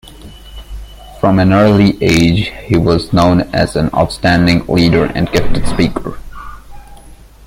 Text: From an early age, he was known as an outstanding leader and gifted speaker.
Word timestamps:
From 1.19 1.37
an 1.37 1.53
early 1.53 2.01
age, 2.01 2.47
he 2.65 2.75
was 2.75 3.13
known 3.13 3.41
as 3.53 3.75
an 3.75 3.91
outstanding 3.93 4.65
leader 4.65 5.05
and 5.05 5.31
gifted 5.31 5.67
speaker. 5.67 6.17